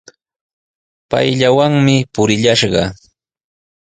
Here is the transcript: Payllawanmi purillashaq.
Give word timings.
Payllawanmi 1.09 1.95
purillashaq. 2.13 2.75